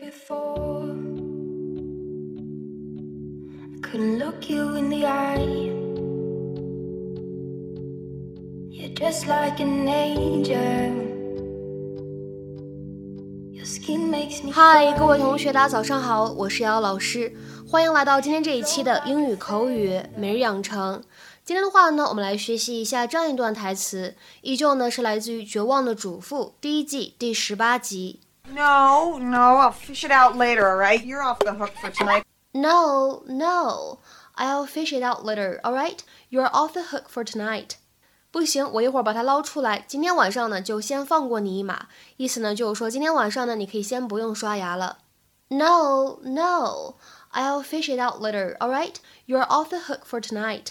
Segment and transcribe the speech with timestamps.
[0.00, 0.96] before.
[3.62, 5.70] I couldn't look you in the eye.
[8.70, 11.08] You're just like an angel.
[13.52, 17.34] Your skin makes me 嗨，各位同学，大家早上好，我是瑶老师，
[17.68, 21.02] 欢迎来到今天这一期的英语口语每日养成。
[21.44, 28.20] 今天的话呢，我们来学习一下这样一段台词，依旧呢是来自于《绝望的主妇》第一季第十八集。
[28.49, 31.03] No, no, I'll fish it out later, all right?
[31.03, 32.23] You're off the hook for tonight.
[32.53, 33.99] No, no,
[34.35, 35.59] I'll fish it out later.
[35.63, 37.75] All right, you're off the hook for tonight.
[38.31, 39.83] 不行，我一会儿把它捞出来。
[39.87, 41.87] 今天晚上呢，就先放过你一马。
[42.15, 44.99] 意思呢，就是说今天晚上呢，你可以先不用刷牙了。
[45.49, 46.95] No, no,
[47.33, 48.55] I'll fish it out later.
[48.59, 48.95] All right,
[49.25, 50.67] you're off the hook for tonight.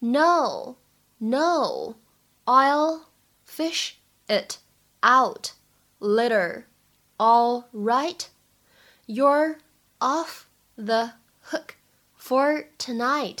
[0.00, 0.76] No,
[1.18, 1.96] no,
[2.44, 3.06] I'll
[3.44, 3.94] fish
[4.28, 4.58] it
[5.02, 5.52] out
[5.98, 6.66] later.
[7.21, 8.29] All right,
[9.05, 9.57] you're
[9.99, 10.45] off
[10.77, 11.15] the
[11.51, 11.75] hook
[12.17, 13.39] for tonight.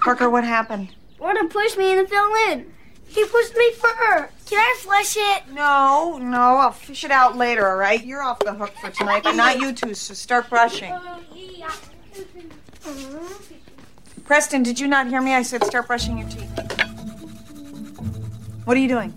[0.00, 0.94] Parker, what happened?
[1.18, 2.72] Warden pushed me and it fell in.
[3.06, 4.32] He pushed me first.
[4.46, 5.48] Can I flush it?
[5.52, 8.04] No, no, I'll fish it out later, all right?
[8.04, 10.94] You're off the hook for tonight, but not you two, so start brushing.
[14.24, 15.34] Preston, did you not hear me?
[15.34, 16.50] I said start brushing your teeth.
[18.64, 19.12] What are you doing?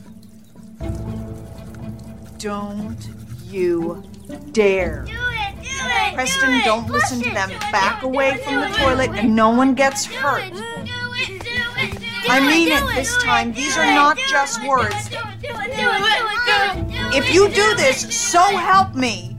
[2.42, 2.98] Don't
[3.46, 4.04] you
[4.52, 5.06] dare.
[5.06, 5.56] Do it.
[5.62, 6.14] Do it.
[6.16, 6.66] Preston, do it.
[6.66, 7.52] don't Push listen to them.
[7.52, 10.44] it, Back it, away do from the do toilet and no one gets do hurt.
[10.44, 11.28] it, Do it.
[11.28, 11.92] Do it.
[11.94, 13.52] Do I mean do it this do time.
[13.52, 15.10] do These are not do just it, words.
[15.10, 15.42] Do it.
[15.42, 15.52] Do it.
[15.52, 15.76] Do it.
[15.76, 16.88] Do it.
[16.88, 17.16] Do it.
[17.16, 19.38] If you do this, so help me.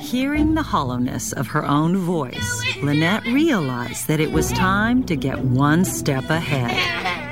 [0.00, 5.38] Hearing the hollowness of her own voice, Lynette realized that it was time to get
[5.40, 7.23] one step ahead.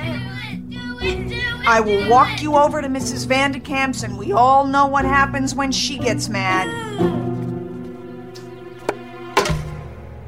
[1.66, 3.26] I will walk you over to Mrs.
[3.26, 6.66] Vandekamps, and we all know what happens when she gets mad.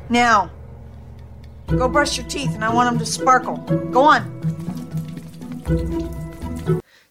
[0.08, 0.50] Now,
[1.66, 3.56] go brush your teeth, and I want them to sparkle.
[3.90, 4.22] Go on.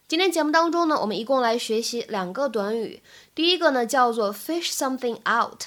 [0.07, 3.01] 今天节目当中呢，我们一共来学习两个短语。
[3.33, 5.65] 第一个呢叫做 fish something out。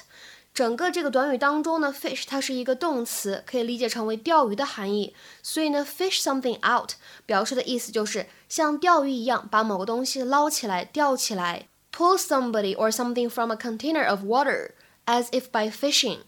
[0.58, 5.14] 整个这个短语当中呢，fish 它是一个动词，可以理解成为钓鱼的含义。
[5.40, 11.68] 所以呢，fish something out 表示的意思就是像钓鱼一样，把某个东西捞起来、钓起来。
[11.92, 14.72] Pull somebody or something from a container of water
[15.06, 16.22] as if by fishing。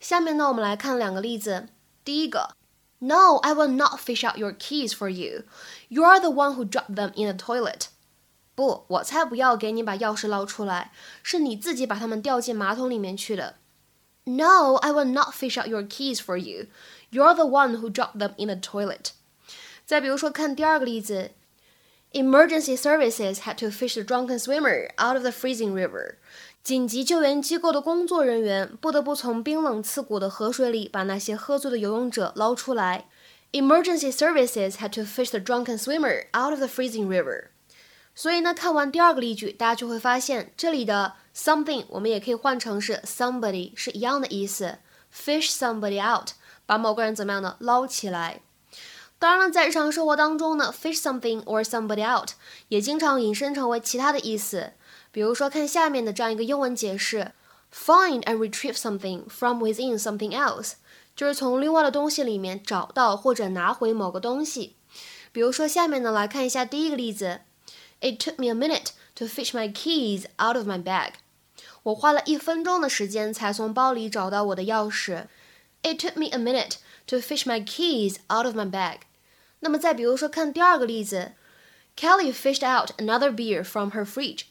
[0.00, 1.68] 下面呢，我们来看两个例子。
[2.02, 2.56] 第一个。
[3.00, 5.42] No, I will not fish out your keys for you.
[5.88, 7.88] You are the one who dropped them in the toilet.
[8.54, 13.56] 不，我才不要给你把钥匙捞出来，是你自己把它们掉进马桶里面去的。
[14.25, 16.67] No, I will not fish out your keys for you.
[17.09, 19.11] You're the one who dropped them in the toilet.
[19.85, 21.31] 再比如说，看第二个例子，
[22.13, 26.15] Emergency services had to fish the drunken swimmer out of the freezing river.
[26.63, 33.07] 紧急救援机构的工作人员不得不从冰冷刺骨的河水里把那些喝醉的游泳者捞出来。
[33.51, 37.45] Emergency services had to fish the drunken swimmer out of the freezing river.
[38.18, 44.78] 所以呢，看完第二个例句，大家就会发现这里的 something 我们也可以换成是 somebody，是一样的意思。
[45.14, 46.30] Fish somebody out，
[46.64, 47.56] 把某个人怎么样呢？
[47.60, 48.40] 捞起来。
[49.18, 52.30] 当然了，在日常生活当中呢，fish something or somebody out
[52.68, 54.72] 也经常引申成为其他的意思。
[55.10, 57.32] 比如说，看下面的这样一个英文解释
[57.70, 60.72] ：find and retrieve something from within something else，
[61.14, 64.76] 就是从另外的东西里面找到或者拿回某个东西。
[65.32, 67.40] 比如说，下面呢来看一下第一个例子
[67.99, 71.13] ：It took me a minute to fish my keys out of my bag。
[71.83, 75.27] 我花了一分钟的时间才从包里找到我的钥匙。
[75.83, 76.75] It took me a minute
[77.07, 78.99] to fish my keys out of my bag。
[79.61, 81.33] 那么再比如说，看第二个例子，
[81.95, 84.43] Kelly fished out another beer from her fridge。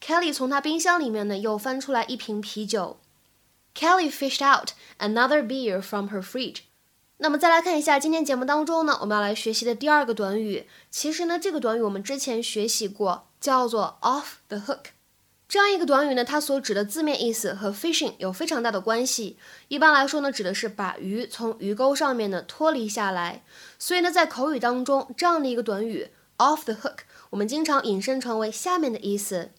[0.00, 2.98] Kelly 从他冰箱里面呢又翻出来一瓶啤酒。
[3.74, 6.62] Kelly fished out another beer from her fridge。
[7.19, 10.67] 那么再来看一下今天节目当中呢，我们要来学习的第二个短语。
[10.91, 14.91] 其实呢，这个短语我们之前学习过，叫做 off the hook。
[15.49, 19.39] 这样一个短语呢，它所指的字面意思和 fishing 有非常大的关系。
[19.67, 23.43] 一般来说呢，指的是把鱼从鱼钩上面呢脱离下来。
[23.79, 26.99] 所以呢，在口语当中，这样的一个短语 off the hook，
[27.31, 29.49] 我们经常引申成为下面的意思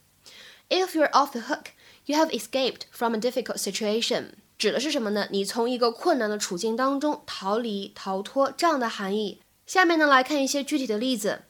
[0.68, 1.72] ：If you're off the hook,
[2.04, 4.34] you have escaped from a difficult situation。
[4.58, 5.28] 指的是什么呢？
[5.30, 9.40] 你从一个困难的处境当中逃离、逃脱这样的含义。
[9.66, 11.42] 下面呢，来看一些具体的例子。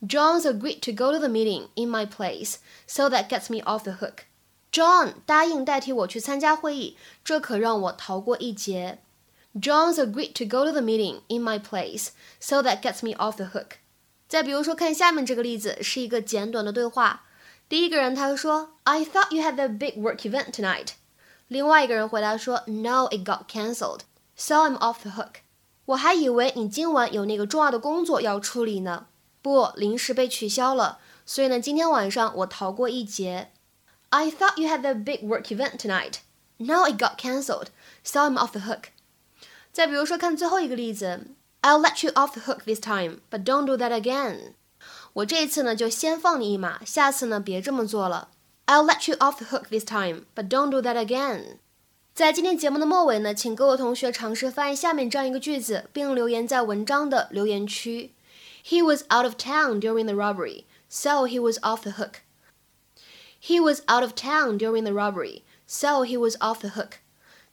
[0.00, 2.56] John's agreed to go to the meeting in my place,
[2.86, 4.24] so that gets me off the hook.
[4.72, 8.98] John 答应代替我去参加会议，这可让我逃过一劫。
[9.54, 12.08] John's agreed to go to the meeting in my place,
[12.40, 13.76] so that gets me off the hook.
[14.26, 17.24] 再比如说，看下面这个例子是一个简短的对话。
[17.68, 20.94] 第一个人他会说：“I thought you had a big work event tonight.”
[21.51, 24.01] 另外一个人回答说：“No, it got cancelled,
[24.35, 25.41] so I'm off the hook.”
[25.85, 29.07] 我还以为你今晚有那个重要的工作要处理呢。
[29.41, 33.51] 不，临时被取消了，所以呢，今天晚上我逃过一劫。
[34.09, 36.15] I thought you had a big work event tonight.
[36.57, 37.67] Now it got cancelled,
[38.03, 38.89] so I'm off the hook.
[39.71, 41.27] 再比如说，看最后一个例子，
[41.61, 44.53] I'll let you off the hook this time, but don't do that again.
[45.13, 48.29] 我这一次呢，就先放你一马，下次呢，别这么做了。
[48.65, 51.59] I'll let you off the hook this time, but don't do that again.
[52.13, 58.11] 在今天节目的末尾呢，请各位同学尝试翻译下面这样一个句子，并留言在文章的留言区。
[58.65, 62.21] He was out of town during the robbery, so he was off the hook.
[63.39, 66.99] He was out of town during the robbery, so he was off the hook.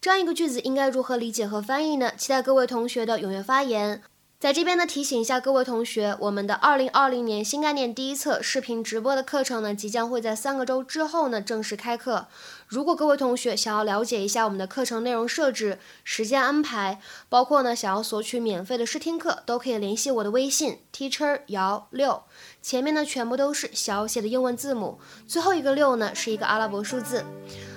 [0.00, 2.12] 这样一个句子应该如何理解和翻译呢？
[2.16, 4.02] 期待各位同学的踊跃发言。
[4.39, 12.27] 在这边呢，提醒一下各位同学，我们的二零二零年新概念第一册视频直播的课程呢，即将会在三个周之后呢正式开课。
[12.65, 22.23] 如果各位同学想要了解一下我们的课程内容设置、时间安排，包括呢想要索取免费的试听课，都可以联系我的微信 teacher 姚六，
[22.61, 27.25] 前面呢全部都是小写的英文字母，最后一个六呢是一个阿拉伯数字。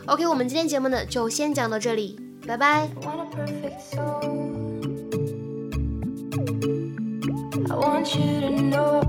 [0.07, 2.89] OK，我们今天节目呢就先讲到这里，拜拜。
[8.03, 9.02] Want you to know